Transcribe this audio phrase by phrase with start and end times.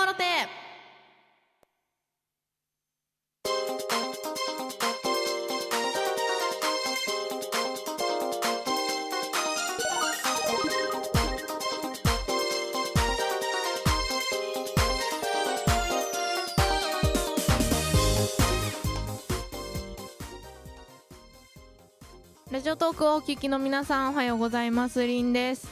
[0.00, 0.24] もろて。
[22.50, 25.06] ラジオトークをお聞きの皆さんおはようございます。
[25.06, 25.68] りんです。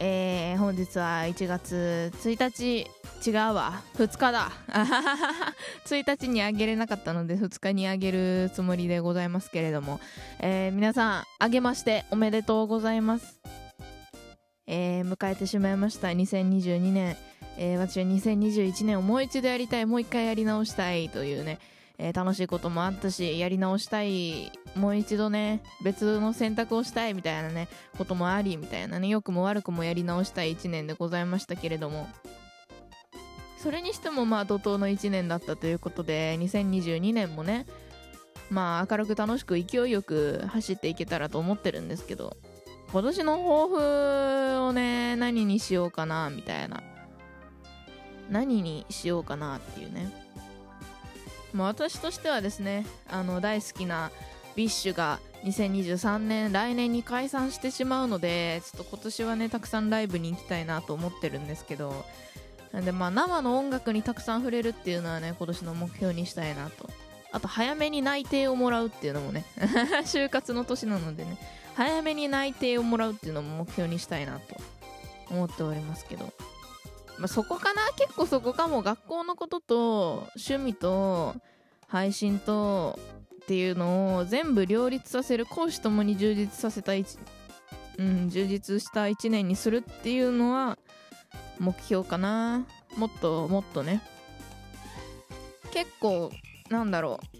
[0.00, 3.82] えー、本日は1月1日違うわ。
[3.96, 4.52] 2日だ。
[5.86, 10.00] 1日にあげれなかったので2日にあげるつもりでございますけれども、
[10.40, 13.40] えー、皆さんあげましておめでとうございます。
[14.66, 16.08] えー、迎えてしまいました。
[16.08, 17.16] 2022年、
[17.56, 19.86] えー、私は2021年をもう一度やりたい。
[19.86, 21.08] もう一回やり直したい。
[21.08, 21.58] というね。
[22.00, 24.52] えー、楽しいこともあったしやり直したい。
[24.76, 27.14] もう一度ね別の選択をしたい。
[27.14, 27.68] みたいなね。
[27.96, 29.08] こともありみたいなね。
[29.08, 32.06] 良くも悪くもやり直したい1年でございましたけれども。
[33.62, 37.66] それにしてもまあ怒涛の1年だったということで2022年もね
[38.50, 42.36] まあ明るく楽しく勢いよく走っていけたらと思ってるんですけど
[42.92, 46.82] 今年の抱負をね何にしようかなみたいな。
[48.30, 50.10] 何にしようかなっていうね。
[51.52, 54.10] まあ、私としてはですねあの大好きな
[54.54, 62.04] BiSH が2023年来年に解散してしまうのでちょっと今年はねたくさんライブに行きたいなと思ってるんですけど
[62.72, 66.88] なんでまあ生の音楽にたくさん触れるっていうのはね今年の目標にしたいなと。
[67.30, 69.44] あと早めに内定をもらうっていうのもね
[70.06, 71.38] 就活の年なのでね。
[71.74, 74.56] 早めに内定をもらうっていうのも目標にしたいなと
[75.30, 76.32] 思っておりますけど。
[77.18, 77.82] まあ、そこかな？
[77.96, 78.82] 結構そこかも。
[78.82, 81.34] 学校のことと趣味と
[81.86, 82.98] 配信と
[83.42, 87.18] っていうのを全部両立させる講師ともに充実させた一、
[87.96, 90.78] うん、充実した1年にするっていうのは
[91.58, 92.66] 目標かな。
[92.96, 94.02] もっともっとね。
[95.72, 96.30] 結構
[96.70, 97.38] なんだろう。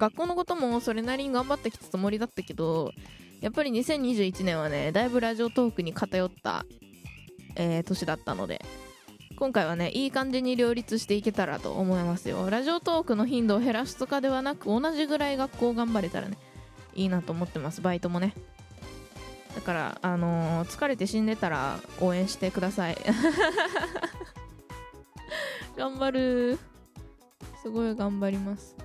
[0.00, 2.90] 学校のこともそれなりに頑張ってきたつもりだったけど
[3.42, 6.64] やっぱり2021年はねだいぶラジオトークに偏った、
[7.54, 8.64] えー、年だったので
[9.36, 12.50] 今回はねいい感じに両立していけたらと思いますよ。
[12.50, 16.36] ラジオトークの頻度を減らすとかではなく同じぐらい学校頑張れたらね
[16.94, 17.80] いいなと思ってます。
[17.80, 18.34] バイトもね。
[19.54, 22.96] だからあのー、疲れて死んでたら応援してください
[25.76, 26.58] 頑張る
[27.62, 28.76] すごい頑張ります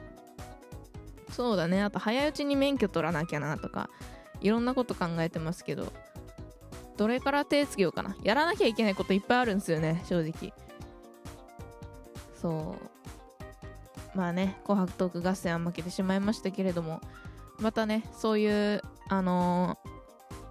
[1.31, 3.89] そうだねあと早いうちに免許取らなきゃなとか
[4.41, 5.91] いろんなこと考えてますけど
[6.97, 8.15] どれから手つけようかな。
[8.23, 10.53] やらなきゃいけないこといっぱいあるんですよね、正直。
[12.41, 12.77] そ
[14.13, 14.17] う。
[14.17, 17.01] まあね、紅白トーク合戦は負けてしまいましたけれども、
[17.59, 19.89] またね、そういう、あのー、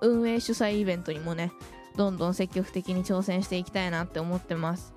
[0.00, 1.52] 運営主催イベントにもね、
[1.96, 4.94] どんどん積極的に挑戦していきたいなって思ってます。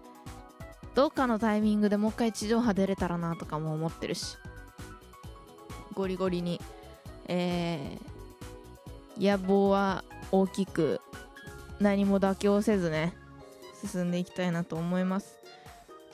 [0.96, 4.38] どっかのタイミングでもう一回地上波出れたらなとかも思ってるし、
[5.98, 6.62] ゴリゴリに、
[7.28, 11.02] えー、野望は大きく
[11.80, 13.14] 何も妥協せずね
[13.84, 15.38] 進んでいきたいなと思います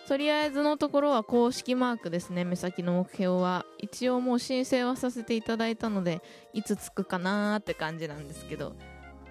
[0.07, 2.43] とりあえずのところは公式マークですね。
[2.43, 3.65] 目先の目標は。
[3.77, 6.21] 一応もう申請はさせていただいたので
[6.53, 8.75] いつ着くかなーって感じなんですけど。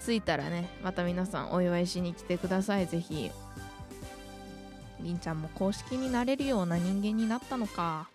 [0.05, 2.87] 着いたらねまた皆さんお祝いしに来てください。
[2.87, 3.31] ぜひ
[5.01, 8.09] りんちゃんも公式になれるような人間になったのか。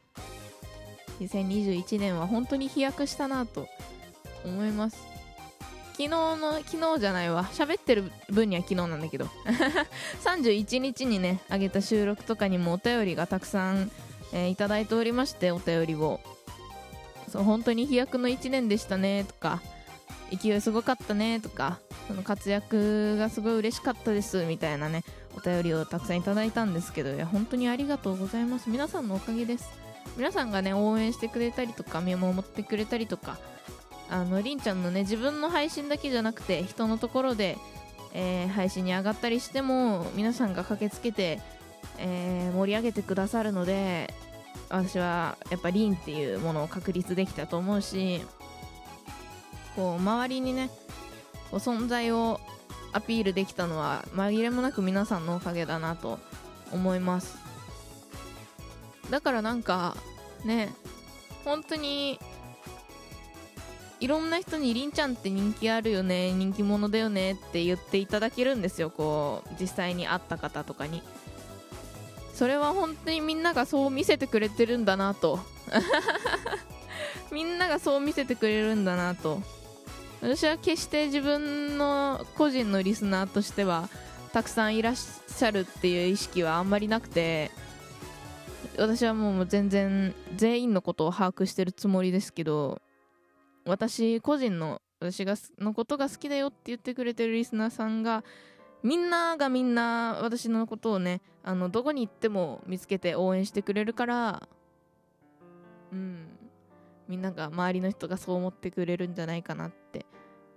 [1.20, 3.68] 2021年は本当に飛躍したなと
[4.46, 5.17] 思います。
[5.98, 7.46] 昨日の昨日じゃないわ。
[7.54, 9.26] 喋ってる分には昨日なんだけど。
[10.24, 13.90] 31日にねあげた収録とかにもお便りがたくさん、
[14.32, 16.20] えー、いただいておりましてお便りを。
[17.32, 19.60] そう本当に飛躍の1年でしたねとか。
[20.32, 21.80] 勢いすごかったねとか。
[22.08, 25.04] その活躍がすごい嬉しかったですみたいなね
[25.36, 28.70] お便りをたくさんいただいたんですけどいや本当にありがとうございます。
[28.70, 29.68] 皆さんのおかげです。
[30.16, 33.40] 皆さんがね応援してくれたりとか見守ってくれたりとか
[34.10, 37.58] あのりんちゃんのね自分の配信だけじゃなくて人のところで、
[38.14, 41.42] えー、配信に上がったりしても皆さんが駆けつけて、
[41.98, 44.14] えー、盛り上げてくださるので
[44.70, 48.22] 私はやっぱりんっていうものを確立できたと思うし
[49.76, 50.70] こう周りにね
[51.52, 52.40] こう存在を
[52.94, 56.20] アピールできたのは紛れもなく皆さんのおかげだなと
[56.72, 57.38] 思います。
[59.10, 59.96] だからなんか
[60.44, 60.74] ね
[61.46, 62.20] 本当に
[64.00, 71.02] いろんな人にりんちゃんって人気あるよね人気者だよねって言っていただけるんですよこう実際に会った方とかに。
[72.34, 75.40] それは本当にみんながそう見せてくれてるんだなと。
[77.32, 79.42] みんながそう見せてくれるんだなと。
[80.22, 83.90] 私は決して自分の個人のリスナーとしては
[84.34, 87.52] たくさんいらっしゃるっていう意識はあんまりなくて
[88.78, 92.82] 私はもう全然全員のことを把握してるつもりですけど
[93.68, 98.24] 私個人の私がのことが好きだよって言ってくれてるリスナーさんが
[98.84, 104.48] みんながみんな私のことをねあのどこに行っても見つけて応援してくれるから
[105.92, 106.28] うん
[107.08, 110.06] みんなが周りの人がそう思ってくれるんじゃないかなって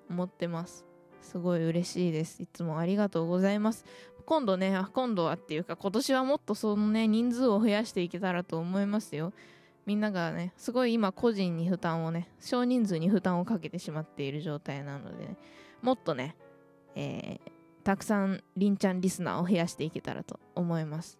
[0.09, 0.85] 思ってます。
[1.23, 2.43] すごい嬉しいです。
[2.43, 3.85] いつもありがとうございます。
[4.27, 9.33] 今度ね今度はっていうか今年はもっとそのね人数を増やしていけたらと思いますよ。
[9.91, 15.37] みんながねすごい今個人に負担をね少人数に負担をかけてしまっている状態なので、ね、
[15.83, 16.37] もっとね、
[16.95, 17.51] えー、
[17.83, 21.19] たくさんりんちゃんリスナーを増やしていけたらと思います。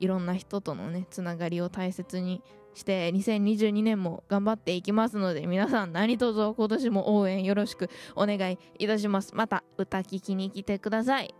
[0.00, 2.42] いろんな人とのねつながりを大切に
[2.74, 9.32] して2022年も頑張っていきますので皆さん何卒今年も応援よろしくお願いいたします。
[9.36, 11.32] また歌聴きに来てください。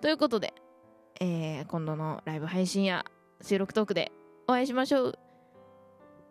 [0.00, 0.54] ということで、
[1.20, 3.04] えー、今度のライブ配信や
[3.42, 4.12] 収録トークで
[4.46, 5.27] お会いしましょう。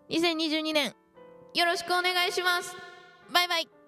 [0.09, 0.95] 2022年
[1.53, 2.75] よろしくお願いします。
[3.33, 3.86] バイバイ。